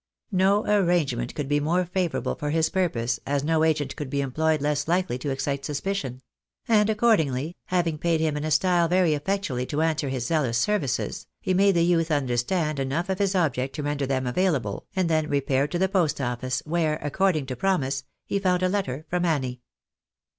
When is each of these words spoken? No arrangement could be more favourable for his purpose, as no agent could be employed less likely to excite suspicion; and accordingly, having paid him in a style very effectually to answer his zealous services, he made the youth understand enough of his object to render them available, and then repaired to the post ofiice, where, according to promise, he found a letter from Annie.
No 0.31 0.65
arrangement 0.65 1.35
could 1.35 1.47
be 1.47 1.59
more 1.59 1.85
favourable 1.85 2.33
for 2.33 2.49
his 2.49 2.71
purpose, 2.71 3.19
as 3.23 3.43
no 3.43 3.63
agent 3.63 3.95
could 3.95 4.09
be 4.09 4.19
employed 4.21 4.59
less 4.59 4.87
likely 4.87 5.19
to 5.19 5.29
excite 5.29 5.63
suspicion; 5.63 6.23
and 6.67 6.89
accordingly, 6.89 7.55
having 7.65 7.99
paid 7.99 8.19
him 8.19 8.35
in 8.35 8.43
a 8.43 8.49
style 8.49 8.87
very 8.87 9.13
effectually 9.13 9.67
to 9.67 9.83
answer 9.83 10.09
his 10.09 10.25
zealous 10.25 10.57
services, 10.57 11.27
he 11.39 11.53
made 11.53 11.75
the 11.75 11.85
youth 11.85 12.09
understand 12.09 12.79
enough 12.79 13.09
of 13.09 13.19
his 13.19 13.35
object 13.35 13.75
to 13.75 13.83
render 13.83 14.07
them 14.07 14.25
available, 14.25 14.87
and 14.95 15.07
then 15.07 15.29
repaired 15.29 15.69
to 15.71 15.77
the 15.77 15.87
post 15.87 16.17
ofiice, 16.17 16.65
where, 16.65 16.95
according 17.03 17.45
to 17.45 17.55
promise, 17.55 18.03
he 18.25 18.39
found 18.39 18.63
a 18.63 18.69
letter 18.69 19.05
from 19.07 19.23
Annie. 19.23 19.61